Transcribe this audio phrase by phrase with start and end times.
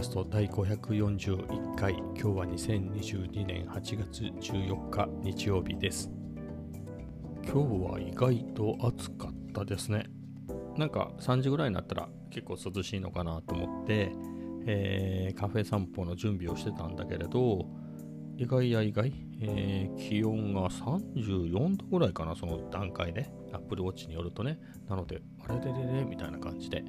[0.00, 6.10] ャスト第541回今日は2022年8月14日日曜日です。
[7.44, 10.06] 今日は意外と暑かったですね。
[10.78, 14.10] なんか3時ぐらいになったら結構涼しいのかなと思って、
[14.66, 17.66] えー、カフェ散歩の準備をしてたんだけれど
[18.38, 19.12] 意外や意外、
[19.42, 23.30] えー、気温が34度ぐらいかなその段階で。
[23.52, 24.58] Apple Watch によるとね。
[24.88, 26.84] なのであれれれれみたいな感じで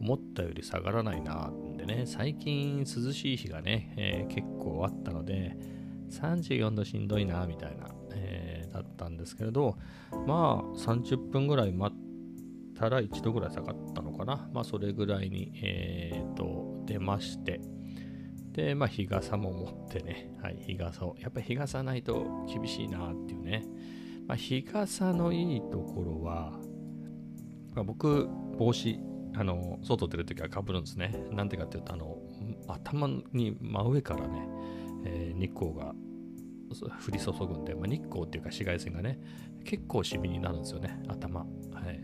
[0.00, 5.56] 思ったより下がらないなーってね、最近涼しい日がね、えー、結構あったので、
[6.10, 9.76] 34度しんどいなみたいな、えー、だったんですけれど、
[10.26, 14.48] まあ30分ぐらい待ったら1度ぐらい下がったのかな。
[14.52, 17.60] まあそれぐらいに、えー、と出まして、
[18.52, 23.64] で、まあ日傘も持ってね、はい、日傘を、やっぱり日傘ないと厳しいなっていうね。
[24.26, 26.52] まあ、日傘のいいところは、
[27.74, 28.98] まあ、僕、帽子
[29.36, 31.14] あの外出るときはかぶるんですね。
[31.30, 32.18] なんでかっていうと、あの
[32.68, 34.48] 頭に真上からね、
[35.04, 35.94] えー、日光が
[36.72, 39.20] 降り注ぐんで、まあ、日光っていうか紫外線がね、
[39.64, 41.40] 結構シミになるんですよね、頭。
[41.40, 41.46] は
[41.90, 42.00] い、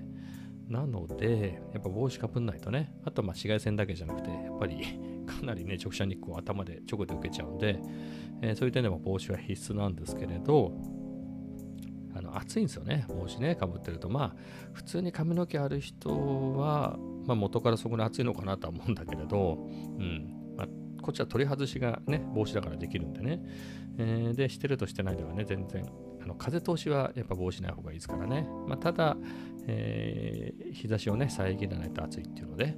[0.68, 4.82] なので、やっぱ帽子かぶんないとね、あとま紫外線だけじゃなくて、やっぱり
[5.26, 7.80] かなりね、直射日光を頭で直で受けちゃうんで、
[8.42, 10.72] えー、そういう点でも帽子は必須なんですけれど、
[12.14, 14.08] あの暑いんですよね、帽子ね、かぶってると。
[14.08, 14.36] まあ、
[14.72, 16.10] 普通に髪の毛ある人
[16.56, 16.98] は、
[17.30, 20.66] まあ、元からそこに暑いのかなとは思うんだけれど、うんまあ、
[21.00, 23.40] こっちは取り外しがね、帽子だからできるんでね。
[23.98, 25.86] えー、で、してるとしてないではね、全然、
[26.20, 28.48] あの風通しはやっぱ帽子ない方がいいですからね。
[28.66, 29.16] まあ、ただ、
[29.68, 32.76] えー、日差しをね、遮らないと暑いっていうので、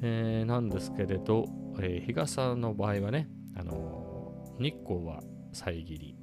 [0.00, 1.44] えー、なんですけれど、
[1.78, 6.16] えー、日傘の場合はね、あの日光は遮り、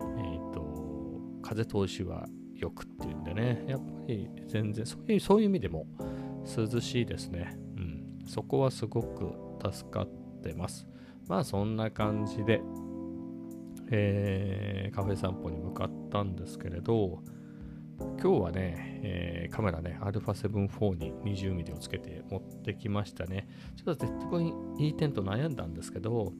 [0.00, 2.26] えーと、風通しは
[2.56, 5.86] よくっていうんでね、やっぱり全然そういうそういう意味でも、
[6.44, 7.56] 涼しいですね。
[7.76, 8.24] うん。
[8.26, 9.32] そこはすごく
[9.72, 10.08] 助かっ
[10.42, 10.86] てます。
[11.28, 12.60] まあそんな感じで、
[13.90, 17.22] えー、カフェ散歩に向かったんですけれど、
[18.20, 23.48] 今日はね、えー、カメラね、α7-4 に20ミリをつけて持ってきましたね。
[23.76, 26.32] ちょっと絶対いい点と悩んだんですけど、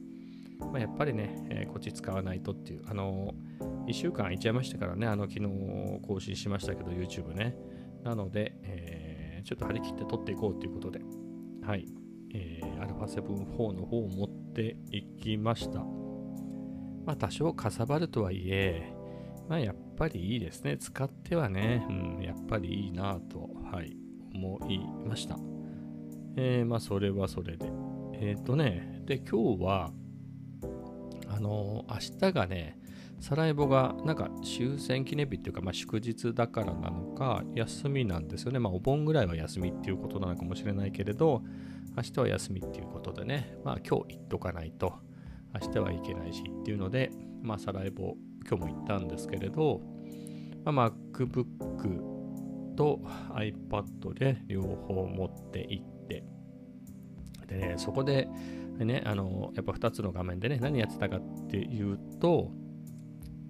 [0.59, 5.47] まあ、やっぱりね、えー、こっち使わないとっていう、あのー、1週間空いちゃいましたからね、あの、昨日
[6.07, 7.55] 更新しましたけど、YouTube ね。
[8.03, 9.02] なので、えー
[9.43, 11.01] ちょっと張り切って撮っていこうということで、
[11.65, 11.85] はい、
[12.33, 15.79] えー、α7-4 の方を持っていきました。
[17.05, 18.93] まあ、多少かさばるとはいえ、
[19.49, 20.77] まあ、やっぱりいいですね。
[20.77, 23.97] 使ってはね、うん、やっぱりいいなと、はい、
[24.33, 25.37] 思いました。
[26.35, 27.71] えー、まあ、それはそれで。
[28.13, 29.91] えっ、ー、とね、で、今日は、
[31.27, 32.79] あのー、明日がね、
[33.23, 38.59] サラエボがなんか終戦記念日っていうか、まあ、祝日だからなのか休みなんですよね。
[38.59, 41.41] まあお盆ぐらいは休みっていうことなのかもしれないけれど
[41.95, 44.95] 明日は休みっていうことでね、まあ今日行っとかないと
[45.53, 49.79] 明日は行けないしっていうので、まあサラエボ今日も行ったんですけれど、
[50.65, 52.99] まあ、MacBook と
[53.35, 56.25] iPad で両方持って行って
[57.47, 58.27] でね、そこで
[58.79, 62.51] ね、あの、やっぱ2つの画面でね、何やってたかっていうと、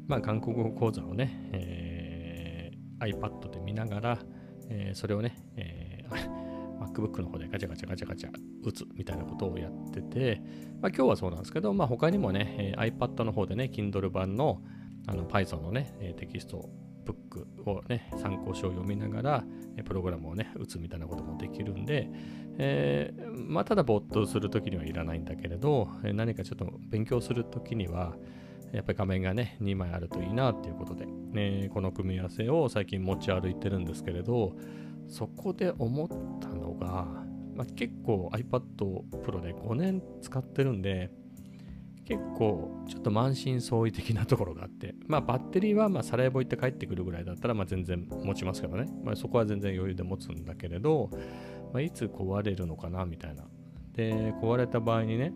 [0.08, 4.20] まあ、韓国語講座をね、えー、iPad で見ながら、
[4.70, 6.44] えー、それをね、えー、
[6.80, 8.32] MacBook の方でガチャガチャガチャガチャ
[8.64, 10.42] 打つみたいなことをやってて、
[10.82, 14.62] まあ、今日はそうなんですけど、まあ、他にもね、えー、iPad の方でね、Kindle 版の
[15.06, 16.70] あの Python のね、テキスト
[17.06, 19.44] ブックをね、参考書を読みながら、
[19.84, 22.08] プログラムをね、打つみたいなこともできるんで、
[22.58, 28.16] えー、まあ、ただ没頭するときにはいらないんだけれど、何かちょっと勉強するときには、
[28.74, 34.56] やっぱり画面がね、2枚あるといいなっていうことで、ね、この組み合わせを最近持ち歩いてるんですけれど、
[35.08, 36.08] そこで思っ
[36.40, 37.06] たのが、
[37.56, 38.62] まあ、結構 iPad
[39.24, 41.12] Pro で5年使ってるんで、
[42.06, 51.10] 結構ちょっと満身創痍的なところがあって、まあバッテリーはまあサラエボ行って帰ってくるぐらいだったらまあ全然持ちますけどね、まあ、そこは全然余裕で持つんだけれど、
[51.72, 53.46] まあ、いつ壊れるのかなみたいな。
[53.94, 55.32] で、壊れた場合にね、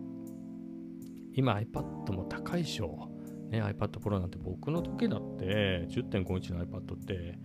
[1.34, 3.08] 今 iPad も高いでしょ。
[3.50, 7.38] ね、iPad Pro なんて僕の時だって10.5インチの iPad って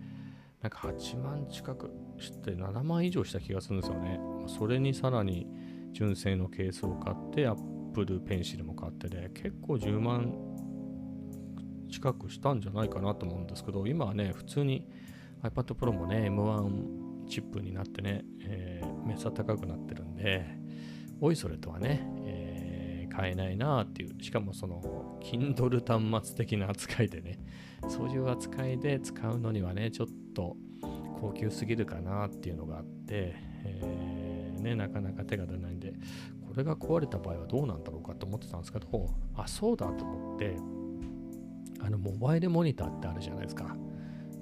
[0.60, 4.20] なんか8万近くして7万以上した気がするんですよね。
[4.46, 5.46] それにさらに
[5.92, 10.34] 純正のケースを買って Apple Pencil も買ってで、結構10万
[11.90, 14.88] 近くしたんじゃないかなと思うんですけど今はね普通に
[15.42, 20.44] iPad Pro もね M1 チップになってね、えー、めっちゃ高くなってるんで
[21.20, 22.06] おいそれとはね、
[23.14, 27.38] 買えないなっていう、しかもその Kindle 端末的な扱いでね、
[27.88, 30.56] そういう扱いで使うのにはね、ちょっと
[31.20, 35.92] 高級すぎるかなっていうのがあって、えー、ね、なかなか手が出ないんで、
[36.48, 40.56] これが壊れた場合はどうなんだろうかと思ってたんですけど、あ、そうだと思って、
[41.80, 43.76] あの、モバイルモニターってあるじゃないですか。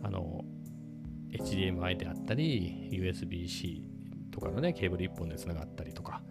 [0.02, 0.44] あの、
[1.30, 3.82] HDMI であったり、USB-C
[4.30, 6.22] とかのね、ケーブル1本でつながったりとか、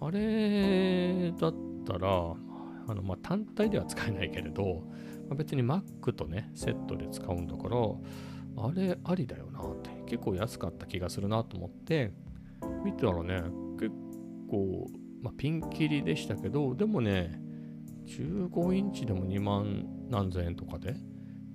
[0.00, 2.08] あれだったら、
[2.86, 4.84] あのまあ、単体では使えないけれど、
[5.28, 7.76] まあ、別に Mac とね、セットで使うんだから、
[8.56, 12.12] あれありだよなって、結構安かった気がするなと思って、
[12.84, 13.42] 見てたらね、
[13.78, 13.90] 結
[14.50, 14.86] 構、
[15.22, 17.40] まあ、ピンキリでしたけど、でもね、
[18.06, 20.94] 15インチでも2万何千円とかで、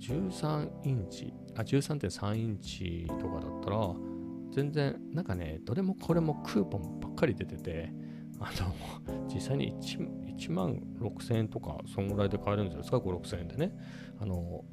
[0.00, 3.94] 13インチ、あ、13.3インチとかだったら、
[4.52, 7.92] 全然、なんかね、どれもこれもクーポンばっかり出てて、
[8.40, 13.76] あの、実際に 1, 1万6000円とか、そんぐらいで買えるんじゃないですか、5、6000円でね。
[14.18, 14.64] あの、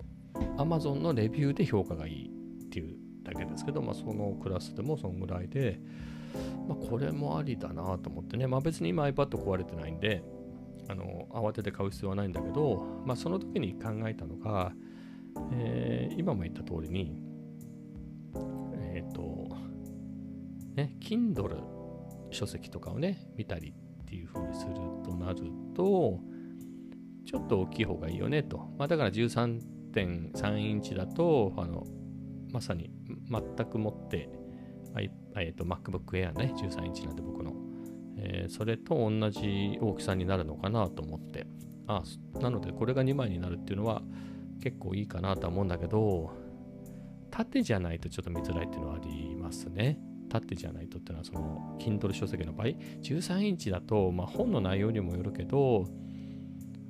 [0.57, 2.31] Amazon のレビューで評価がいい
[2.65, 5.79] っていうだけですけど、まあ、そのクラスでもそんぐらいで、
[6.67, 10.23] まあ、これもありだなと思ってね、まあ、別に今 iPad 壊れてないんで、
[10.89, 14.71] あの慌てて買う必要はないんだけど、まあ、その時に考えたのが、
[15.51, 17.21] えー、今も言った通りに、
[18.93, 19.49] えっ、ー、と、
[20.75, 21.76] ね、Kindle
[22.31, 26.19] 書籍とかをね、見たりっていう風にするとなると、
[27.25, 28.57] ちょっと大きい方がいいよねと。
[28.77, 31.85] まあ、だから13.3インチだと、あの、
[32.51, 32.89] まさに
[33.29, 34.29] 全くもって、
[35.35, 37.53] えー、と MacBook Air ね、13インチなんで僕の、
[38.17, 41.45] えー、それと同じ大きさになるのかなと思って、
[41.87, 42.03] あ
[42.39, 44.01] なのでこれが2枚になるっていうのは
[44.61, 46.31] 結構いいかなとは思うんだけど、
[47.29, 49.99] 縦じゃないとちょっと見づらいっていうのはありますね。
[50.29, 52.67] 縦じゃないとっていうのはその Kindle 書籍の場合
[53.01, 55.85] 13インチだと、まあ、本の内容にもよるけど、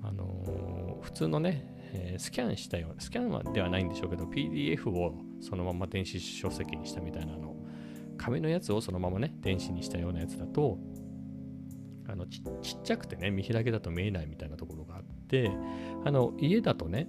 [0.04, 7.56] あのー、普通のね、えー、スキャンしたようなスキャンではないんでしょうけど PDF をそのまま電子書籍にしたみたいなの
[8.18, 10.78] 紙のやつをそのままね電子にしたようなやつだと
[12.10, 15.52] あのちっちゃくてね見開きだと見えないみたいなところがあって
[16.06, 17.08] あの家だとね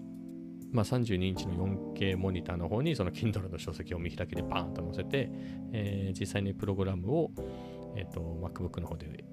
[0.70, 1.54] まあ、32インチの
[1.94, 5.30] 4K モニターの方にその Kindle の書籍を見開きでバーンと載せて、
[5.72, 7.30] えー、実際にプログラムを、
[7.96, 9.24] えーと、MacBook の方で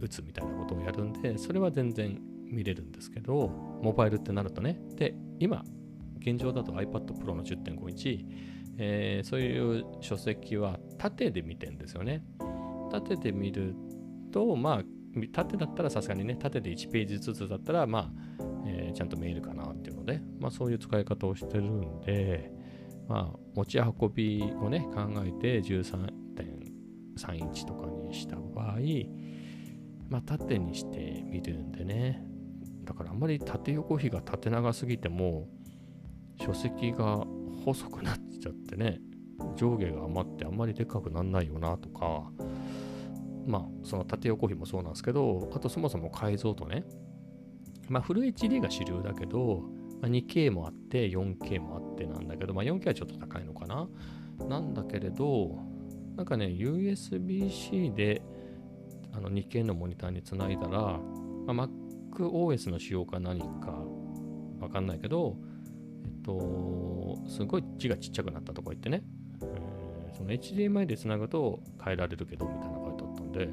[0.00, 3.48] 打つみたいなことをやるんで、それは全然見れるんですけど、
[3.82, 5.64] モバイルってなるとね、で、今、
[6.20, 8.26] 現状だと iPad Pro の10.5インチ、
[8.78, 12.24] えー、そういう書籍は縦で見てんですよね。
[12.90, 13.74] 縦で見る
[14.32, 14.82] と、まあ、
[15.32, 18.10] 縦だったらさすがにね、縦で1ページずつだったら、まあ、
[18.66, 22.52] えー、ちゃんと見えるかなっていうので、まあ、そういう使い方をしてるんで、
[23.08, 28.78] まあ、持ち運びをね、考えて13.3インチとかにした場合、
[30.08, 32.24] まあ、縦にして見るんでね、
[32.84, 35.48] だからあんまり縦横比が縦長すぎても、
[36.40, 37.24] 書籍が
[37.64, 39.00] 細くなっちゃってね、
[39.56, 42.30] 上下が余ってあんまりでかくなんないよなとか、
[43.46, 46.84] まあ、その縦横比もそうなんですけど、あとそもそも解像度ね、
[47.88, 49.62] まあ、フル HD が主流だけど、
[50.00, 53.88] まあ、2K もあって 4K もあってなんだけど、まあ、4K はちょっと高いのかな。
[54.48, 55.58] なんだけれど、
[56.16, 58.22] なんかね、USB-C で
[59.12, 60.98] あの 2K のモニターにつないだら、
[61.46, 61.68] まあ、
[62.12, 63.82] MacOS の仕様か何か
[64.60, 65.36] わかんないけど、
[66.04, 69.02] えっと、すごい字がちっちゃくなったとか言ってね、
[69.42, 72.78] えー、その HDMI でつなぐと変えられるけどみたいな
[73.32, 73.48] で、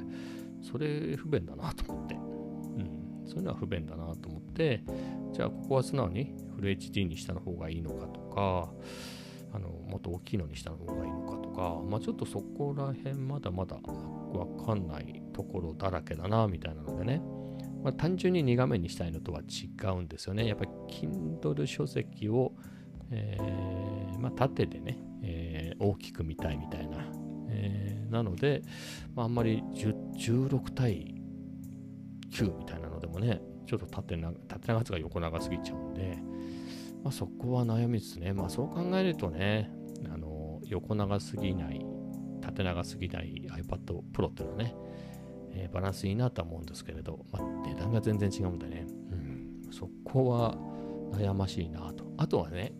[0.62, 2.14] それ不便だなと思って。
[2.14, 4.82] うんそういうのは不便だなと思って、
[5.32, 8.72] じゃあここは素直にフル HD にしたの方がいいのかとか、
[9.52, 17.22] あのもっと大きいのにした方がいいのかとか、まあ、ちょっとそこら辺まだまだわかんないところだらけだなみたいなのでね、
[17.82, 20.46] まあ、単純に2画面にしたいのとは違うんですよね。
[20.46, 22.52] やっぱり Kindle 書籍を、
[23.10, 26.98] えー、まあ、縦でね、えー、大きく見たいみたいな。
[27.48, 28.62] え、なので、
[29.14, 31.14] まあ、あんまり16対
[32.30, 36.18] 9みたいなのでもね、ちょっと縦長縦長が横長すぎちゃうんで、
[37.02, 38.32] まあ、そこは悩みですね。
[38.32, 39.70] まあそう考えるとね、
[40.12, 41.84] あの横長すぎない、
[42.40, 44.74] 縦長すぎない iPad Pro っていうのはね、
[45.52, 50.56] えー、バランスいいなと思うんですけれど、まあ、値段が全然違うんでね、うん、そこは
[51.12, 52.12] 悩ましいなと。
[52.16, 52.72] あとはね、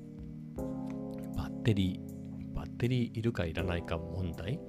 [1.36, 4.60] バッテリー、バッテリーいるかいらないか問題。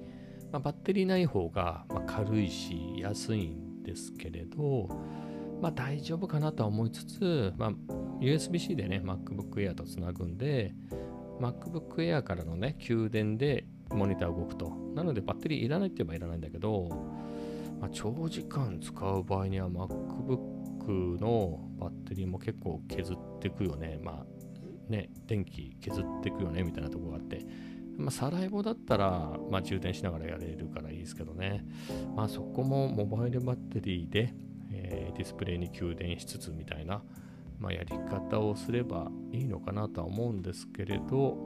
[0.52, 4.88] まあ、バッテリーない方が、ま軽いし安いんですけれど、
[5.62, 7.72] まあ大丈夫かなとは思いつつ、まあ、
[8.20, 10.74] USB-C でね、MacBook Air とつなぐんで、
[11.40, 14.70] MacBook Air からのね、給電でモニター動くと。
[14.94, 16.88] なのでバッテリーいらないって言えばいらないんだけど、
[17.80, 23.98] まあ、長時間使う場合には MacBook のバッテリーも結構削ってくよね。
[24.02, 27.46] まあね、電気削ってくよねみたいなところがあって、
[27.96, 31.64] まあ、サライボだったら、まあ、充電しながらやれるからいいですけどね。
[32.16, 34.34] まあ、そこもモバイルバッテリーで、
[34.70, 37.02] えー、ディスプレイに給電しつつみたいな、
[37.58, 41.36] まあ、やり方をすればいいのかなとは思うんですけれど、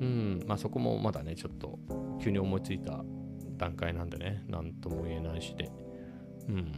[0.00, 1.78] うんまあ、そこもまだね、ちょっと
[2.20, 3.04] 急に思いついた
[3.56, 5.70] 段階なんでね、なんとも言えないしで、
[6.48, 6.72] うん、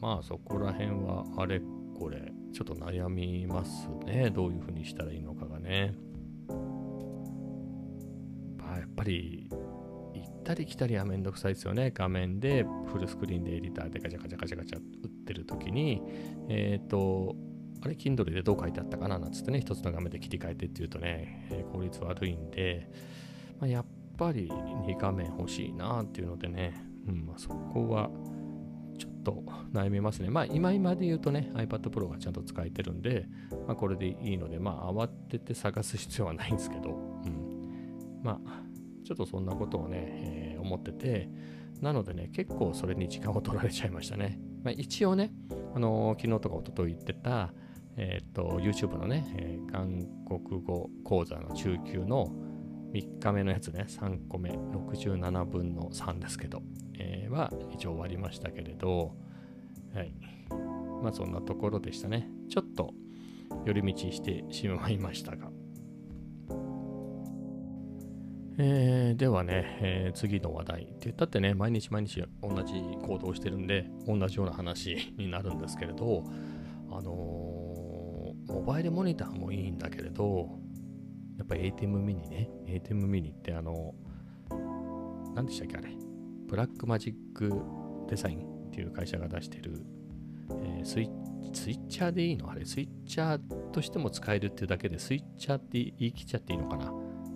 [0.00, 1.60] まあそこら辺はあれ
[1.98, 5.94] これ、ちょっと悩みますね、どういうふうにしたらいいのかがね。
[9.02, 9.48] やっぱり
[10.14, 11.90] 行ったり来たりはめんどくさいですよね。
[11.92, 16.02] 画面でフルスクリーンでエディターでガチャガチャガチャガチャ打ってる時に、
[16.48, 17.34] えっ、ー、と、
[17.84, 22.88] あれ、Kindle でどう書いてあったかななんつってね、一つの画面で切り替えてっていうとね、えー、効率悪いんで、
[23.58, 23.84] まあ、やっ
[24.16, 28.08] ぱり2画面欲しいなっていうのでね、うんまあ、そこは
[28.98, 29.42] ちょっと
[29.72, 30.30] 悩みますね。
[30.30, 33.26] まあ今今で言うとね iPad Pro がちゃんと使えてるんで、
[33.66, 38.61] まあ、これでいいので、まあ慌てて探す必要はないんですけど、うん、まあ
[39.14, 41.28] ちょっとそんなことをね、えー、思ってて、
[41.82, 44.38] なのでね、結構それに時間を取られちゃいましたね。
[44.64, 45.32] まあ、一応ね、
[45.74, 47.52] あのー、昨日とか一昨日言ってた、
[47.96, 52.32] えっ、と、YouTube のね、えー、韓国語講座の中級の
[52.94, 56.62] 3日目のやつね、3個目、67分の3ですけど、
[56.98, 59.14] えー、は一応終わりましたけれど、
[59.94, 60.14] はい。
[61.02, 62.30] まあそんなところでしたね。
[62.48, 62.94] ちょっと
[63.66, 65.50] 寄り道してしまいましたが。
[68.58, 72.74] えー、ではね、えー、次の話題って言ったってね、毎日毎日同じ
[73.06, 76.24] 行動をしてるんで、同じような話になるんですけれど、
[76.90, 80.58] あのー、モバイルモニターもいいんだけれど、
[81.38, 83.94] やっぱり ATEM ミニね、ATEM ミニってあの、
[85.34, 85.88] 何でしたっけあれ、
[86.46, 87.50] ブラックマジック
[88.08, 89.82] デザインっていう会社が出してる、
[90.50, 91.08] えー、スイ
[91.54, 92.50] スイッチャーでいいの？
[92.50, 96.92] あれ、スイッチャーとしても使えるっていうだけで、スイッチャーって言い切っちゃっていいのかな？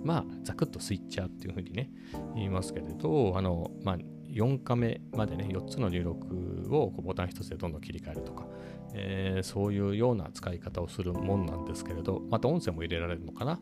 [0.07, 1.91] まあ、ざくっとスイッチャーっていうふうにね、
[2.35, 3.99] 言いますけれど、あの、まあ、
[4.31, 8.47] 4カメまでね、4つの入力をボタン1つでどんどん切り替えるとか、
[8.95, 13.61] えー、そういうような使い方をするもんなんですけれど、また音声も入れられるのかな。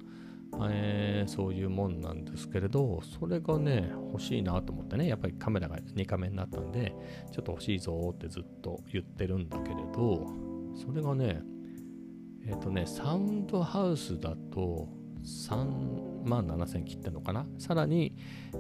[0.71, 6.95] えー、そういうもんなんですけれど、それがね、欲しいなと思ってね、やっぱりカメラが2カメになったんで、
[7.33, 10.29] ちょっと欲しいぞってずっと言ってるんだけれど、
[10.77, 11.41] それがね、
[12.47, 14.89] えっ、ー、とね、サウンドハウスだと
[15.25, 17.47] 3万7000切ってんのかな？
[17.59, 18.15] さらに、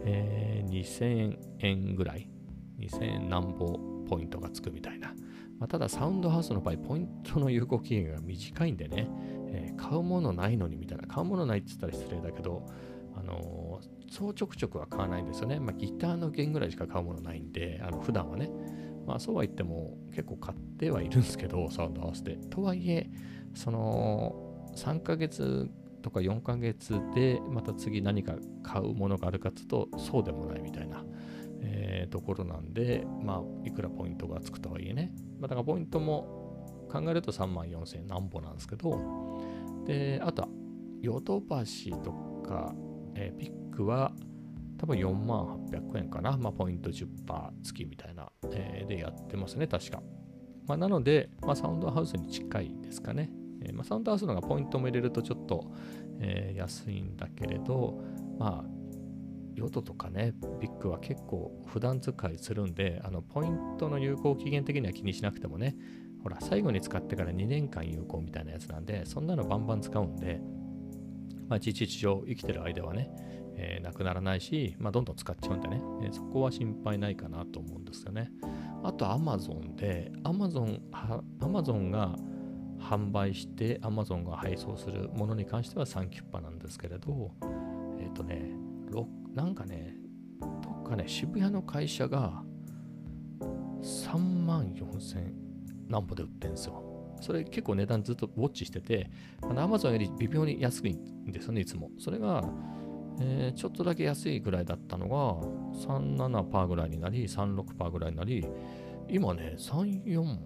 [0.05, 2.29] えー、2000円ぐらい、
[2.79, 3.79] 2000円何歩
[4.09, 5.15] ポイントがつくみたいな。
[5.59, 9.09] まあ、ただ、サウンドハウスの場合、ポイントの有効期限が短いんでね、
[9.49, 12.67] えー、買うものないのにみたいな、買うものないって言ったら失礼だけど、
[13.17, 15.61] あのー、そうちょくちょくは買わないんですよね。
[15.61, 18.51] まあ、ギターの弦ぐらいしか買うものないんで、あの普段はね。
[19.07, 22.37] まあ、そうは言っても結構買ってはいるんですけど、サウンドハウスで。
[22.37, 23.09] とはいえ、
[23.55, 25.71] その3ヶ月
[26.05, 31.03] とか4ヶ月でまた次何か買うものがあるかというとそうでもないみたいな、
[31.63, 39.01] えー、ところなんでまあいくらポイントがつくとはいえね、まあ、だからポイントも考えると3万4000なんぼなんですけど。
[39.87, 40.49] であとは
[41.01, 42.13] ヨドバシと
[42.47, 42.75] か、
[43.15, 44.13] えー、ピックは
[44.79, 47.07] 多分4万800円かな、まあ、ポイント10%
[47.63, 50.03] 付きみたいな、えー、でやってますね確か、
[50.67, 53.31] まあ、なので、まあ、サウンドハウスに近いですかね。
[53.65, 55.73] えー、まあ、サウンドハウスのがポイントも入れるとちょっと、
[56.21, 58.01] えー、安いんだけれど、
[58.39, 58.75] まあ、
[59.55, 65.77] ヨドとかね、ビッグは結構普段使いするんで、あのポイントの有効期限的には気にしなくてもね、
[66.23, 70.41] ほら、最後に使ってから2年間有効みたいなやつなんで、そんなのバンバン使うんで、
[71.49, 73.11] まあ、事実上生きてる間はね、
[73.57, 78.31] えー、なくならないし、まあ、どんどん使っちゃうんでね、えー、そこは心配ないかなと思うんですよね。
[78.83, 80.81] あと、Amazon で、Amazon,
[81.41, 82.17] Amazon が
[82.85, 87.33] 販売して Amazon が配送するものに関してはサンキュッパなんですけれど、
[87.99, 88.65] えっ、ー、とね、
[89.35, 89.97] なんかね、
[90.41, 92.43] どっかね、渋谷の会社が
[93.83, 95.33] 3万4000
[95.89, 96.83] 何歩で売ってるんですよ。
[97.21, 99.11] それ結構値段ずっとウォッチしてて、
[99.43, 101.91] Amazon より微妙に安いんですよね、いつも。
[101.99, 102.45] それが、
[103.21, 108.47] えー、ちょっとだけ安いぐらいだったのが、37%ぐらいになり、36%ぐらいになり、
[109.09, 110.39] 今ね、3、4、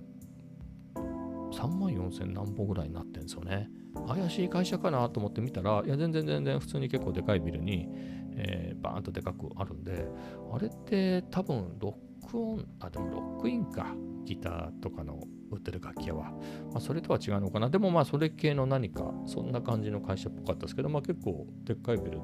[1.59, 3.69] 3万4000何本ぐらいになってるんですよね。
[4.07, 7.89] 怪しい会社かなと思って見たら、いや、全然全然普通に結構でかいビルに、
[8.37, 10.07] えー、バーンとでかくあるんで、
[10.53, 13.93] あれって多分ロックオン、あ、でもロックインか、
[14.25, 16.31] ギターとかの売ってる楽器屋は。
[16.73, 17.71] まあ、それとは違うのかな。
[17.71, 22.19] でもまあ、それ系の何か、そんな感じの会社っぽかったですけど、まあ結構でっかいビル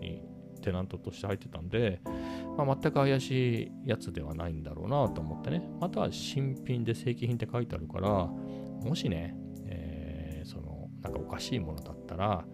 [0.00, 0.22] に
[0.60, 2.00] テナントとして入ってたんで、
[2.56, 5.68] まあ、全く怪しいやつではないんだろうなと思ってね。
[5.80, 8.28] または新品で正規品って書いてあるから、
[8.82, 9.34] もしね、
[9.66, 12.44] えー、その、なんかおかしいものだったら、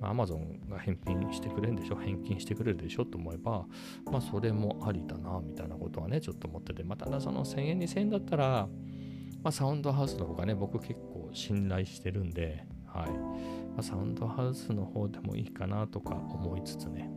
[0.00, 3.66] まあ、Amazon が返品してくれるんでしょ返金してくれるでしょと思えば、
[4.10, 8.68] まあ、それもありだな、みたいなことはね、ちょっと思ってて、まあ、ただその1000円、2000円だったら、
[9.42, 13.10] まあ、サウンドハウスの方がね、僕結構信頼してるんで、はい。
[13.10, 17.10] まあ、サウンドハウスの方でもいいかなとか思いつつね、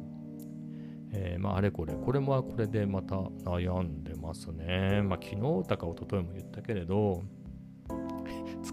[1.13, 5.01] えー、まあ、あれこれ、これもはこれでまた悩んでますね。
[5.03, 7.23] まあ、昨日だか一昨日も言ったけれど、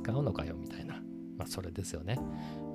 [0.09, 0.95] 使うのかよみたいな。
[1.37, 2.19] まあ、それですよね。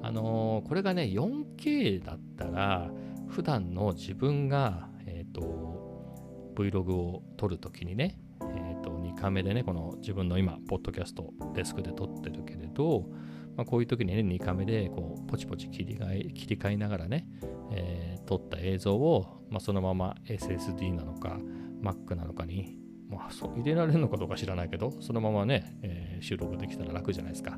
[0.04, 2.92] あのー、これがね、4K だったら、
[3.28, 13.10] 普段の自分が、え、ー、と、Vlog を撮るときにね、え、ー、と、2カメでね、この自分の今、ポッドキャスト、デスクで撮ってるけれど、
[13.58, 17.28] まあ、こういう時にね、2カメでこうポチポチ切り替え切り替えながらね、
[17.72, 21.40] えー、撮った映像を、まあ、そのまま SSD なのか
[21.84, 22.83] Mac なのかに、
[23.32, 27.58] そう入れられるのかどうか知らないけど、そのままね、えー、収録できたら楽じゃないですか。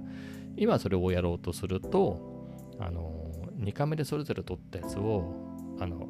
[0.58, 2.48] 今それをやろうとすると、
[2.80, 6.08] あの2カメでそれぞれ撮ったやつをあの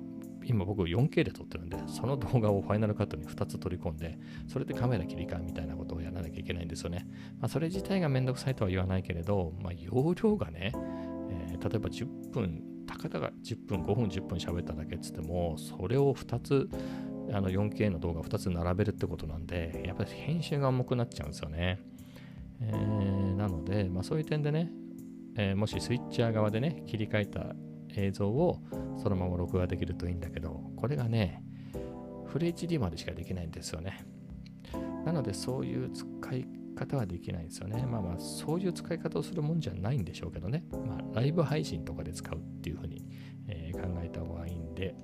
[0.48, 7.08] 今僕 4K で撮ってるんで、その動画をファイナルカットに2つ取り込んで、それでカメラ切り替えみたいなことをやらなきゃいけないんですよね。
[7.40, 10.72] まあ、それ自体がめんどくさいとは言わないけれど、まあ、容量がね、
[11.30, 16.70] えー、例えば10分、たかだか10分、5分、10分喋っただけっつっても、それを2つ、
[17.32, 21.80] あの 4K の動画2つ並べるってことなんで、やっぱり編集が重くなっちゃうんですよね。
[22.62, 24.72] えー、なので、まあ、そういう点でね、
[25.38, 27.56] えー、もしスイッチャー側でね、切り替えた
[27.96, 28.62] 映像を
[28.98, 31.44] そのまま録画できるといいんだけど、これがね、
[32.26, 34.06] フル HD までしかできないんですよね。
[35.06, 36.06] なので、そういう使
[36.36, 37.86] い方はできないんですよね。
[37.86, 40.64] まあまあ、そういう使い方をするもんじゃないんでしょうけどね。
[40.72, 43.06] まあ、ライブ配信とかで使うっていうふうに、
[43.48, 44.96] えー、考えた方がいいんで、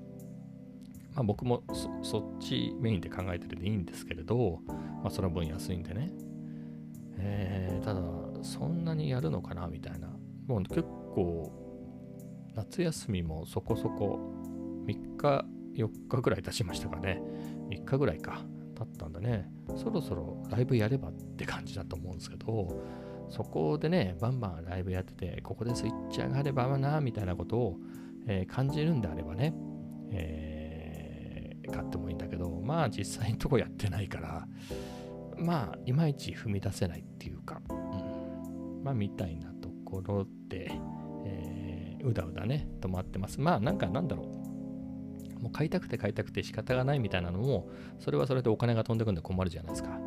[1.16, 1.64] まあ僕も
[2.04, 6.12] そっちメインで考えてるでいいんですけれど、まあその分安いんでね。
[7.18, 8.02] えー、ただ、
[8.42, 10.08] そんなにやるのかなみたいな。
[10.48, 11.52] もう結構、
[12.56, 14.20] 夏休みもそこそこ
[14.86, 17.22] 3日、4日ぐらい経ちましたかね。
[17.70, 18.42] 3日ぐらいか。
[18.76, 19.50] 経ったんだね。
[19.76, 22.82] そろそろライブやればって感じだと思うんですけど、
[23.30, 27.78] そこでね、バンバンライブやってて、ここでスイッチ上がればな、みたいなことを、
[28.28, 29.54] えー、感じるんであればね、
[30.12, 30.51] えー、
[31.70, 34.48] 買ってもいいんだけど、まあ実際のとこやってないから、
[35.38, 40.72] まあ、いまいち踏み出せないっていうか、うん、まあ、みたいなところで、
[41.26, 43.42] えー、うだうだね、止まってます。
[43.42, 45.42] まあ、なんかなんだろう。
[45.42, 47.70] もう買いたくて買いたくて仕方がないみたいなのも、
[48.00, 49.90] それはそれでお金が飛んでくんで困るじゃないですか。
[49.90, 49.98] ま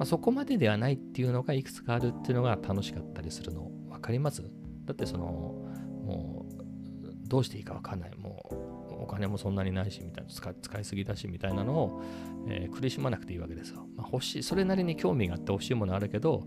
[0.00, 4.42] あ、そこまでではないっていうのがいくつかあるっていうのが楽しかったりするの分かります？
[4.86, 8.54] だってそのもうどうしていいか分かんないもう
[9.02, 12.02] お金もそんなにないしみたいな使使いすぎだしみたいなのを、
[12.48, 16.44] えー、苦しまなくていいわけですよ、まあ、欲しいそれなりに興味があって欲しいものあるけど、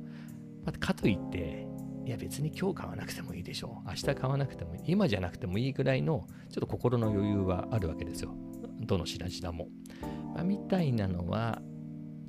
[0.66, 1.68] まあ、かといって
[2.06, 3.90] いや別に今日買わなくてもいいでしょう。
[3.90, 4.82] 明日買わなくてもいい。
[4.86, 8.36] 今じゃなくてもいいぐらいのちょっと心の余裕はあるわけですよ。
[8.82, 9.70] どの品々も。
[10.36, 11.64] まあ、みたいなのは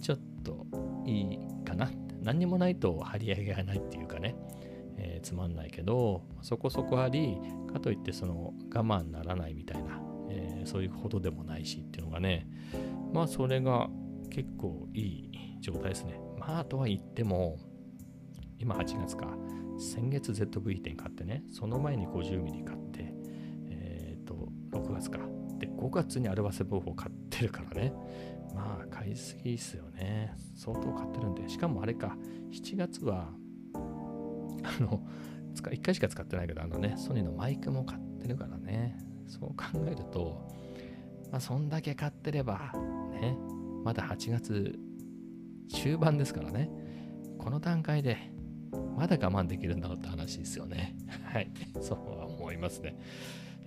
[0.01, 0.67] ちょっと
[1.05, 1.91] いいかな。
[2.23, 4.35] 何にもないと張り上げがないっていうかね、
[4.97, 7.37] えー、つまんないけど、そこそこあり、
[7.71, 10.01] かといってその我慢ならないみたいな、
[10.67, 12.47] そういうほどでもないしっていうのがね、
[13.13, 13.89] まあそれが
[14.31, 16.21] 結構いい状態ですね。
[16.39, 17.59] まあとは言っても、
[18.59, 19.29] 今8月か。
[19.79, 23.15] 先月 ZV-10 買ってね、その前に 50mm 買って、
[23.69, 25.19] えっ、ー、と、6月か。
[25.59, 27.93] で、5月にアルバ7 4買ってるからね。
[28.55, 30.35] まあ、買いすぎっすよね。
[30.55, 31.47] 相当買ってるんで。
[31.49, 32.17] しかもあれか、
[32.51, 33.29] 7月は、
[33.75, 35.07] あの、
[35.55, 38.99] 1回しか使ってないけど、あのね、ソニーのマイクも買ってるからね。
[39.27, 40.49] そう考えると、
[41.31, 42.73] まあ、そんだけ買ってれば、
[43.21, 43.37] ね、
[43.85, 44.79] まだ8月
[45.69, 46.71] 中盤ですからね。
[47.39, 48.17] この段階で
[48.97, 50.97] まだ我慢できるんだろうって話ですよね。
[51.33, 51.51] はい。
[51.81, 52.97] そうは思いますね。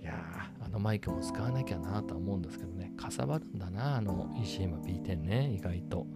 [0.00, 0.14] いや、
[0.60, 6.06] あのマイクも使わなきゃなとは思うんですけどね、かさばるんだな、あの ECM B10 ね、意外と。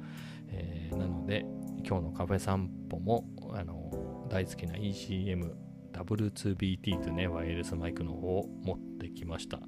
[0.48, 1.44] えー、なので、
[1.86, 5.52] 今日のカフェ散歩も、あの大好きな ECM
[5.94, 9.60] W2BT というね、ワイヤレスマイクの方を持ってきました。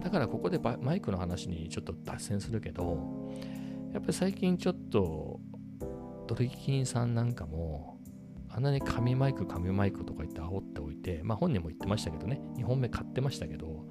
[0.00, 3.30] だからここでマイクの話にちょっと脱線するけど、
[3.92, 5.40] やっぱり最近ちょっと、
[6.28, 7.98] ドリキンさんなんかも、
[8.48, 13.86] あんなに紙マイク、紙マイクとか言って煽っておいて、まあ本人も言ってましたけどね、2本目買ってましたけど、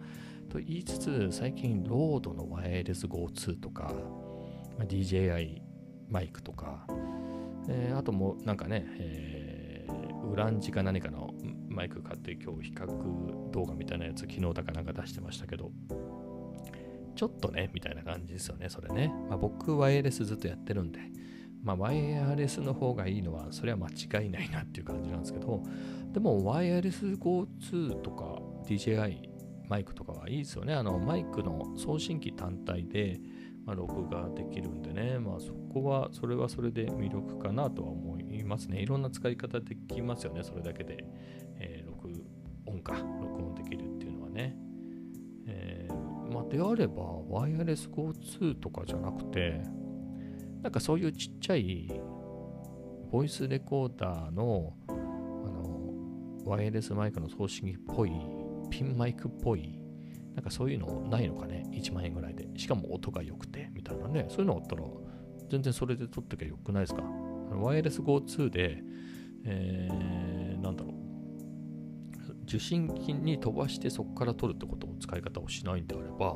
[0.49, 3.93] と言いつつ、最近、ロードのワイヤレス GO2 とか、
[4.77, 5.62] ま、DJI
[6.10, 6.86] マイクとか、
[7.69, 11.31] えー、あともなんかね、えー、ウランジか何かの
[11.71, 15.71] マイク買って今日比較動画みたいなやつ昨日だかなんか出してましたけど、
[17.15, 19.13] ちょっとね、みたいな感じですよね、それね。
[19.29, 20.99] まあ僕、ワイヤレスずっとやってるんで、
[21.63, 25.63] まあ、ワイヤレスの方がいいのは、それは間違いないなっていう感じなんですけど、
[26.12, 29.31] でも、ワイヤレス GO2 とか DJI
[29.71, 30.73] マイクとかはいいですよね。
[30.73, 33.21] あのマイクの送信機単体で、
[33.65, 38.81] まあ、録画できるんでね、まあ、そこは、それはそれで魅力かなとは思いますね。
[38.81, 41.05] いろんな使い方できますよね、それだけで。
[41.60, 42.10] えー、録
[42.65, 44.55] 音か、録音できるっていうのはね。
[45.47, 49.62] えー、まあ、であれば、ワイヤレス GO2 とかじゃなくて、
[50.62, 51.88] なんかそういうちっちゃい
[53.12, 58.12] ボイスレコーダーのあのワイヤレスマイクの送信機っぽい
[58.69, 59.79] ピンマイクっぽい
[60.34, 64.84] なんかそういうのないのかね1万円ぐらいでしかも音が良くてみたいなねそういうのあったら
[65.51, 67.03] 全然それで撮ってきゃよくないですか？
[67.51, 68.81] ワイヤレス GO2 で、
[69.43, 70.93] えー、なんだろう。
[72.43, 76.35] 受信機に飛ばしてそこから撮るってことを使い方をしないんであれば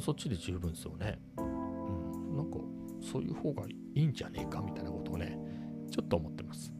[0.00, 2.58] そっちで十分ですよね、うん、なんか
[3.00, 5.38] そういう方がいいんじゃねえかみたいなことをね
[5.90, 6.72] ちょっと思ってます。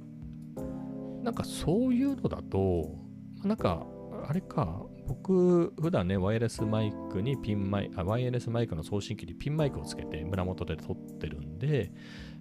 [1.22, 2.94] なんかそういうのだと
[3.42, 3.86] なんか
[4.28, 11.90] あれか僕普段ねワイヤレスマイクにピンマイあワイヤレスマイクの送信機にピンマイクをつけて胸元で撮ってるんで、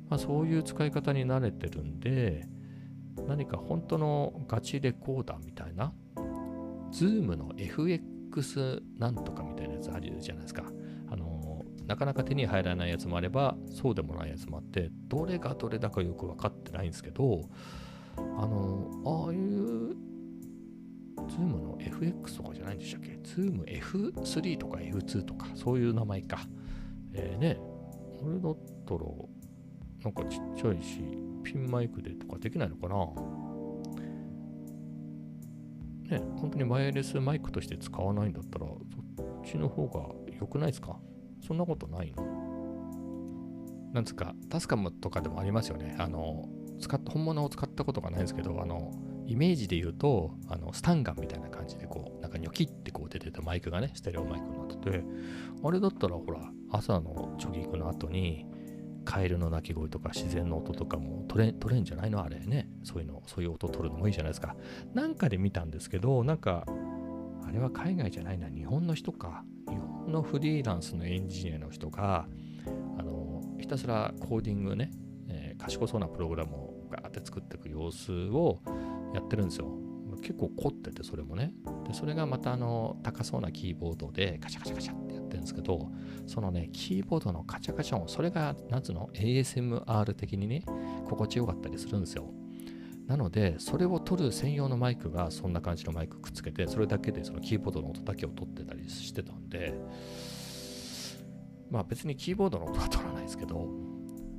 [0.07, 2.47] まあ、そういう使い方に慣れてるんで
[3.27, 5.91] 何か本当のガチレコーダーみたいな
[6.91, 10.63] Zoom の FX なんとかみたいなやつあるじゃないですか。
[11.09, 17.41] あのなかなか手に入らないやつもあればそうでもないやつもあってどれがどれだかよく分かってないんですけど
[18.15, 18.91] あの
[19.25, 20.08] ああいう
[21.39, 26.39] Zoom の FX とかじゃないんでしたっけ ?Zoom F3 とか F2 とかそういう名前か。
[27.13, 27.55] えー、ね、
[28.19, 28.99] これだったら
[30.03, 31.01] なんかちっちゃいし
[31.43, 32.95] ピンマイクでとかできないのかな？
[36.17, 40.99] ね、本当にワイヤレスマイクとして使わないんだったら、そっちの方が良くないですか？
[41.45, 42.25] そんなことないの？
[43.93, 45.95] なんつうか、タスカムとかでもありますよね。
[45.97, 46.47] あの、
[46.79, 48.91] 使っ本物を使ったことがないですけど、あの、
[49.29, 55.03] イメージで言うと、あのスタンガンみたいな感じで、こう、なんかニョキってこう出てたマイクがね、ステレオマイクになってて、
[55.63, 58.47] あれだったらほら、朝のジョギングの後に、
[59.05, 62.23] カエルの鳴き声とか自然の音とかも取れ取れんじゃないの？
[62.23, 62.69] あれね。
[62.83, 64.55] そういうの、そういう音取るのもいいじゃないですか。
[64.93, 66.65] なんかで見たんですけど、なんか、
[67.47, 69.43] あれは海外じゃないな、日本の人か。
[69.67, 72.27] 日本のフリーランスのエンジニアの人が、
[72.97, 74.91] あの、ひたすらコーディングね、
[75.27, 78.59] えー、賢そうなプログラムをガーって作っていく様子を
[79.13, 79.67] やってるんですよ。
[80.21, 81.53] 結構凝ってて、それもね。
[81.87, 85.91] で、それがまたあの、高そうなキーボードでカチャカチャカチャってやってるんですけど、
[86.27, 90.63] そのね、キーボードのカチャカチャ音、それが、なんつうの、ASMR 的にね、
[91.05, 92.25] 心地よかったりするんですよ。
[93.07, 99.73] なので、それを取る専用のマイクがそんな感じのマイクくっつけて、それだけでそのキーボードの音だけを取ってたりしてたんで、
[101.71, 103.67] まあ別にキーボードの音は取らないですけど、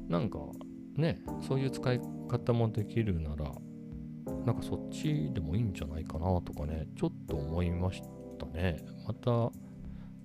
[0.08, 0.38] なんか
[0.96, 3.52] ね、そういう使い方もできるなら、
[4.46, 8.02] なんかそっちでもいいんじゃないかなとかね、ちょっと思いまし
[8.38, 8.84] たね。
[9.06, 9.50] また、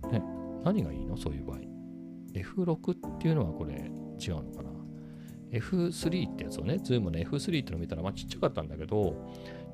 [0.10, 0.24] ね、
[0.64, 1.18] 何がいいの？
[1.18, 1.60] そういう場合。
[2.34, 4.70] F6 っていうのはこれ違うのかな
[5.52, 9.16] ?F3 ってやつをね、Zoom の F3 っての見たら、まあちっちゃかったんだけど、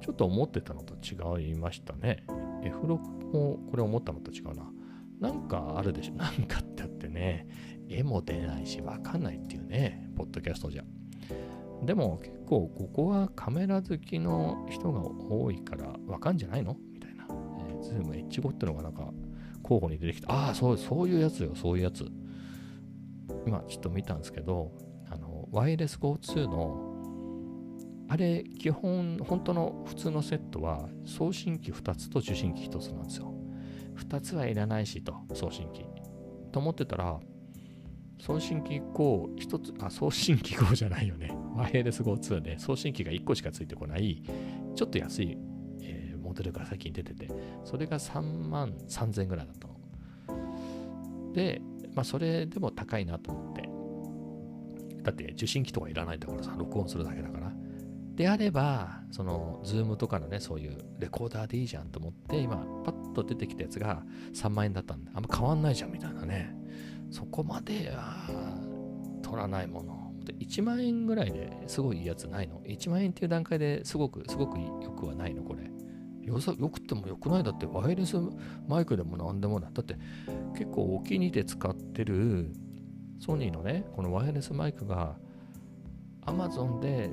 [0.02, 2.24] ちょっと思ってたのと違いましたね。
[2.64, 4.72] F6 もこれ思ったのと違うな。
[5.20, 7.48] なんかあるでしょなんかってあってね、
[7.88, 10.84] 絵も出ないし、わかんないっていうね、ポッドキャストじゃ。
[11.84, 17.26] でも結構ここはカメラ好きの人が多いからわかんじゃないのみたいな。
[17.70, 19.12] えー、ズーム H5 ってのがなんか
[19.64, 20.32] 候補に出てきた。
[20.32, 22.06] ああ、そう、そういうやつよ、そういうやつ。
[23.48, 24.72] 今ちょっと見たんですけど、
[25.10, 26.92] あの、ワイヤレス GO2 の
[28.12, 33.34] あれ、基本、本当の普通のセットは送信機2つと受信機1つなんですよ。
[33.96, 35.86] 2つはいらないしと、送信機。
[36.52, 37.22] と思ってたら、
[38.22, 41.36] 送信機5、1つ、あ、送信機5じゃないよね。
[41.58, 44.22] ワイヤレス GO2 で送信機が1個しかついてこない、
[44.76, 45.38] ちょっと安い、
[45.82, 47.28] えー、モデルが最近出てて、
[47.66, 51.34] それが3万3000円ぐらいだったの。
[51.34, 51.64] で、
[51.96, 53.70] まあ、それでも高いなと思って。
[55.02, 57.52] だって受信機とかいらないんだからさ、録音するだけだから。
[58.14, 64.04] であれば、その、 ZOOM とかのね、そういうレコーダーでいいじゃんと思って、今、パッと出てきたやつが
[64.34, 66.61] 3万円だったんで、あんま変わんないじゃんみたいなね。
[67.12, 67.94] そこまで、
[69.22, 70.12] 取らないもの。
[70.26, 75.70] で1万円ぐらいですごいいいやつないの ?1 万円っていう段階ですごく、すごくよくはないのこれ。
[76.22, 78.16] よさよくてもよくないだってワイヤレス
[78.68, 79.74] マイクでも何でもない。
[79.74, 79.98] だって
[80.54, 82.54] 結構お気に入りで使ってる
[83.20, 85.18] ソニーのね、このワイヤレスマイクが
[86.26, 87.12] Amazon で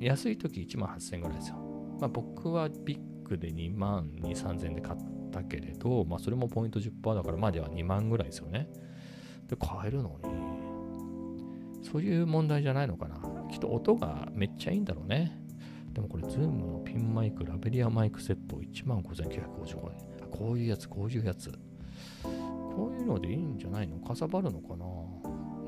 [0.00, 1.56] 安い時1万8000円ぐらいですよ。
[2.00, 4.98] まあ僕はビックで2万2、3000円で買っ
[5.30, 8.68] たけれど、まあそれもポイント10%だからまでは2万ぐらいですよね。
[9.48, 13.16] で、買えるのに、そういう問題じゃないのかな。
[13.50, 15.38] きっと音がめっちゃいいんだろうね。
[15.92, 19.76] でもこれ、 ZOOM のピンマイク、ラベリアマイクセット1万5955
[20.22, 20.30] 円。
[20.30, 21.50] こういうやつ、こういうやつ。
[22.22, 23.96] こういうのでいいんじゃないの？
[23.98, 24.84] かさばるのかな？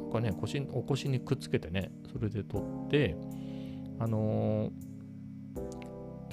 [0.02, 3.16] なんかね、腰、お腰にくっつけてね、それで撮って、
[3.98, 4.70] あのー、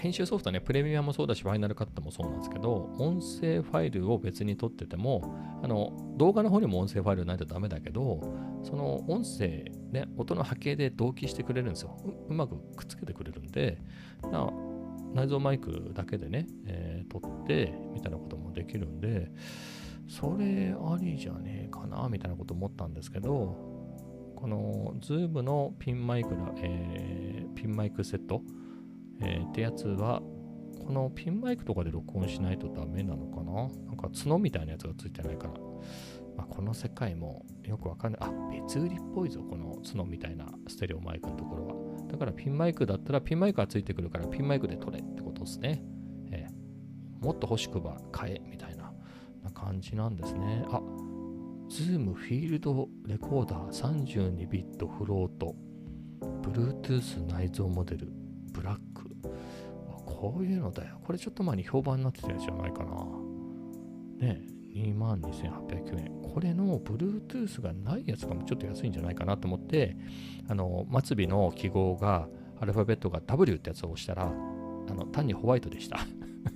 [0.06, 8.22] 編集ソフトね、プレミアもそうだし、ファイナルカットもそうなんですけど、音声ファイルを別に撮ってても、あの動画の方にも音声ファイルないとダメだけど、
[8.62, 11.98] その音声、ね、音の波形で同期してくれるんですよ
[12.30, 12.32] う。
[12.32, 13.80] まくくっつけてくれるんで、
[15.16, 19.32] 内蔵マイクだけでね、えー、撮ってみたいなこともできるんで、
[20.08, 23.58] それありじゃねえかなみたいなこと思ったんですけど、
[24.36, 28.44] この Zoom のピンマイクえー、ピンマイクセット、
[29.22, 30.22] えー、ってやつは、
[30.86, 33.68] このピンマイクとかで録音しないとダメなのかな？
[33.86, 35.54] なんか角みたいなやつがついてないから。
[36.38, 38.22] まあ、この世界もよくわかんない。
[38.22, 41.76] あ、別売りっぽいぞ、この角みたいなステレオマイクのところは。
[42.08, 45.82] だからピンマイクだったらピンマイクがついてくるからピンマイクで撮れってことですね。
[46.32, 48.92] えー、もっと欲しくば買えみたいな
[49.54, 50.66] 感じなんですね。
[50.68, 50.82] あ、
[51.70, 55.56] Zoom フィールドレコーダー32ビットフロート
[56.42, 58.12] Bluetooth 内蔵モデル
[58.52, 58.82] ブラック
[60.32, 61.00] こういうのだよ。
[61.06, 62.92] これちょっと前に評判になってたやつじゃないかな。
[64.18, 64.42] ね
[64.74, 66.22] 22,809円。
[66.22, 69.96] これの Bluetooth がないやつがちょっと安いんじゃないかなと思って
[70.50, 72.28] あの末尾の記号が
[72.60, 76.00] アルファベットが W ってやつを押したらあの単にホワイトでした。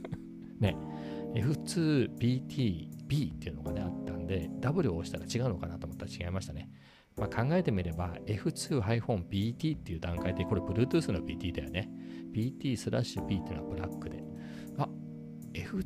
[0.60, 0.76] ね
[1.36, 6.70] F2BTB っていうのがねあったんで、W を押したら違うのかなと思ったら違いましたね。
[7.18, 11.90] まあ、考えてみれば F2-BT っていう段階で、これ Bluetooth の BT だよね。
[12.32, 14.24] BT スラッシュ B っていうのはブラックで。
[14.78, 14.88] あ、
[15.54, 15.84] F、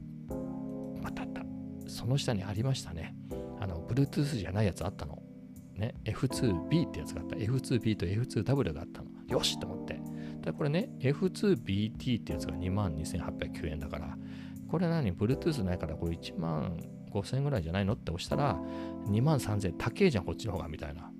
[1.02, 1.44] またあった。
[1.88, 3.16] その下にありましたね。
[3.60, 5.22] あの、Bluetooth じゃないやつあったの。
[5.76, 7.36] ね、F2B ってやつがあった。
[7.36, 9.10] F2B と F2W があったの。
[9.28, 10.00] よしと思って。
[10.42, 14.18] だこれね、F2BT ってやつが22,809円だから、
[14.68, 16.78] これ何 ?Bluetooth ないからこれ1万
[17.12, 17.94] 5000円ぐらいじゃないの？
[17.94, 18.60] って押したら、
[19.08, 21.12] 2万3000円高えじゃん、こっちの方が、みたいな。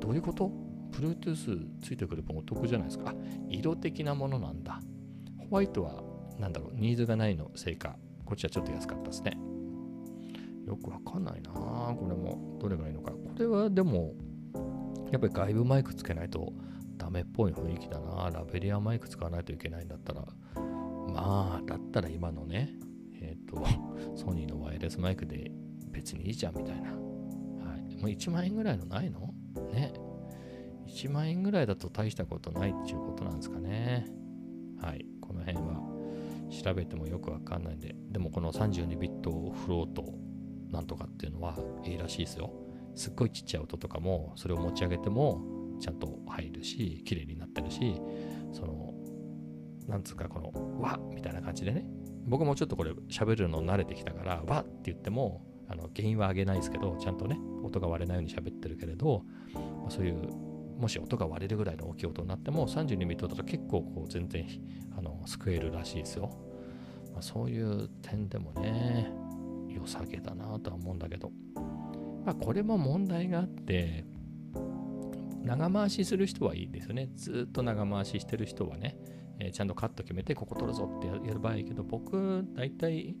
[0.00, 0.52] どういうこと？
[0.92, 3.10] ?Bluetooth ついてくる分お得じゃないですか。
[3.10, 3.14] あ、
[3.48, 4.80] 色的なものなんだ。
[5.38, 6.02] ホワイトは、
[6.38, 9.38] なんだろう、ニーズがないのせいか、こっちはちょっと安かったですね。
[10.66, 13.12] よくわかんないなこれも、どれがいいのか。
[13.12, 14.14] これはでも、
[15.10, 16.52] やっぱり外部マイクつけないと
[16.98, 18.30] ダメっぽい雰囲気だな。
[18.30, 20.26] ラベリアマイク使わないといけないんだったら、
[21.08, 22.70] まあ、だったら今のね、
[23.20, 23.64] えっ、ー、と、
[24.14, 25.50] ソニーのワイヤレスマイクで
[25.90, 26.90] 別にいいじゃんみたいな。
[26.90, 26.96] は
[27.78, 27.96] い。
[27.96, 29.32] もう1万円ぐらいのないの？
[29.72, 29.92] ね。
[30.88, 34.06] 1万円ぐらいだと大したことないっていうことなんですかね。
[34.80, 35.04] はい。
[35.20, 35.82] この辺は
[36.50, 37.94] 調べてもよくわかんないんで。
[38.10, 40.14] でもこの32ビットフロート
[40.70, 42.52] なんとかっていうのはいいらしいですよ。
[42.94, 45.40] すっごいちっちゃい音とかもそれを持ち上げても
[45.80, 48.00] ちゃんと入るし、綺麗になってるし、
[48.52, 48.94] その、
[49.86, 51.86] なんつうかこの、わみたいな感じでね、
[52.26, 59.22] 僕もちょっとこれ喋るの慣れてきたから、わって言っても、あの原因は上げないですけど、ちゃんとね、音が割れないように喋ってるけれど、
[59.54, 60.47] まあ、そういう、
[60.78, 64.46] もし音が割れるぐらいの大きい音になっても、32ミットだと結構こう全然
[64.96, 66.30] あの救えるらしいですよ。
[67.12, 69.10] まあ、そういう点でもね、
[69.68, 71.30] 良さげだなとは思うんだけど、
[72.24, 74.04] まあ、これも問題があって、
[75.42, 77.10] 長回しする人はいいですよね。
[77.14, 78.96] ずっと長回ししてる人はね、
[79.40, 83.14] えー、ちゃんとカット決めてここ取るぞってやる場合いいけど僕大体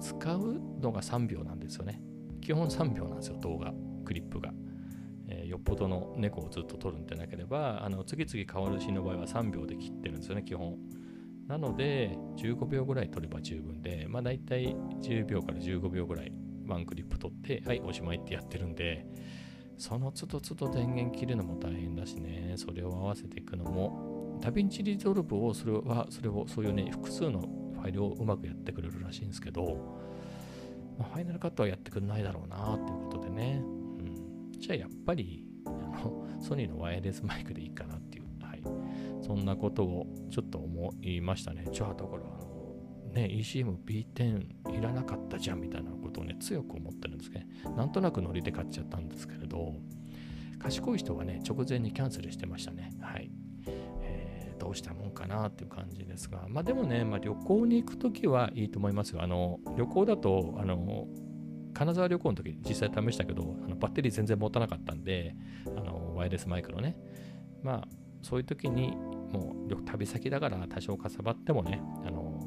[0.00, 2.00] 使うのが3秒なんですよね
[2.40, 3.72] 基本3秒なんですよ動画
[4.04, 4.52] クリップが、
[5.28, 10.76] えー、よっぽどの猫をずっと撮るんでなければあの次々変わるシーンの場合は3秒で切ってるんですよね基本。
[11.46, 16.32] なので15秒ぐらい撮れば十分でまあ大体10秒から15秒ぐらい
[16.66, 19.06] ワンクリップ撮ってはいおしまいってやってるんで
[19.78, 22.54] その都度都度電源切るのも大変だしね。
[22.56, 29.76] それを合わせていくのも DaVinci Resolve をそれはそれをそういうね複数のファイルをうまくやってくれるらしいんですけど、
[30.98, 33.62] ま、ファイナルカットはやってくれないだろうなっていうことでね、
[34.58, 38.62] じゃあやっぱりあのソニーのワイヤレスマイクでいいかなっていう、はい、
[39.22, 41.66] そんなことをちょっと思いましたね。
[41.72, 49.74] じゃあだからあのね ECMB10 いらなかったじゃんみたいなことをね強く思ってるんですけど、なんとなくノリで買っちゃったんですけれど
[50.58, 52.92] 賢い人はね直前にキャンセルしてましたね。
[53.00, 53.30] はい。
[54.58, 59.22] どうしたもんかなっていう感じですが、まあでもね、まあ、旅行に行くときはいいと思いますよ。
[59.22, 61.06] あの、旅行だと、あの、
[61.74, 65.34] 金沢旅行の時実際試したけど、あのバッテリー全然持たなかったんで、
[65.66, 66.96] あの、ワイヤレスマイクのね、
[67.62, 67.88] まあ、
[68.22, 72.40] そういう時に、もう旅先だから多少かさばってもね、あの、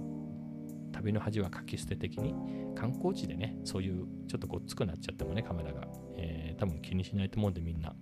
[0.91, 2.33] 旅の恥はかき捨て的に、
[2.75, 7.95] 観光地でね、そういうちょっとごっつくなっちゃってもね、カメラが、えー、多分気にしないと思うんでみんな、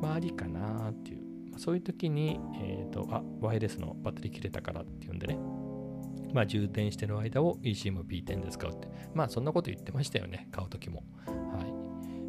[0.00, 1.30] まあありかなっていう。
[1.58, 5.38] そういう時に、えっ、と、あ、ワイヤレスのバッテリー切れたからっていうんでね、
[6.32, 8.88] まあ、充電してる間を eSIM B10 で使うって。
[9.14, 11.02] まあ、そんなこと言ってましたよね、買う時も。
[11.26, 11.64] は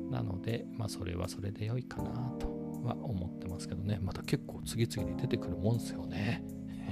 [0.10, 0.12] い。
[0.12, 2.48] なので、まあ、それはそれで良いかなと
[2.84, 4.00] は思ってますけどね。
[4.02, 6.44] また結構次々に出てくるもんですよね。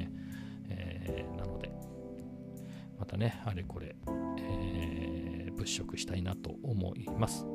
[0.69, 1.71] えー、なので、
[2.99, 3.95] またね、あれこれ、
[4.39, 7.45] えー、物色したいなと思います。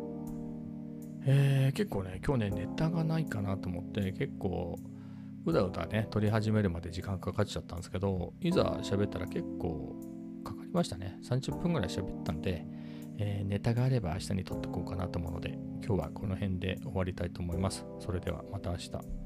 [1.26, 4.78] えー、結構ね、今日ね、ネタがないかなと思って、結構、
[5.46, 9.94] うだうだね、撮り始めるまで時間かかっちゃったんですけど、いざ喋ったら結構
[10.42, 11.18] かかりましたね。
[11.22, 12.66] 30分ぐらい喋ったんで、
[13.18, 17.84] えー、ネタがあれば明日に撮っておこうかなと思うので、今日はこの辺で終わりたいと思います。
[18.00, 19.23] それではまた明日。